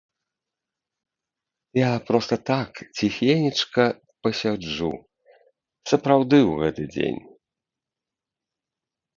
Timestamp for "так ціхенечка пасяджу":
2.51-4.91